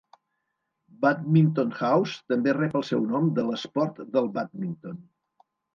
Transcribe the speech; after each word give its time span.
Badminton 1.03 1.75
House 1.81 2.25
també 2.35 2.57
rep 2.61 2.81
el 2.81 2.89
seu 2.91 3.07
nom 3.15 3.31
de 3.39 3.47
l"esport 3.47 4.05
del 4.19 4.35
bàdminton. 4.41 5.03